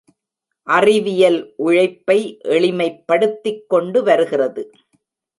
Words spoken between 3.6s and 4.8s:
கொண்டு வருகிறது.